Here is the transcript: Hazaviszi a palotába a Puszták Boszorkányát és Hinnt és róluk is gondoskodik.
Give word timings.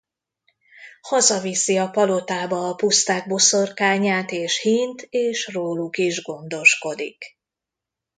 Hazaviszi 1.01 1.77
a 1.77 1.89
palotába 1.89 2.67
a 2.67 2.75
Puszták 2.75 3.27
Boszorkányát 3.27 4.31
és 4.31 4.61
Hinnt 4.61 5.01
és 5.09 5.47
róluk 5.47 5.97
is 5.97 6.21
gondoskodik. 6.23 7.23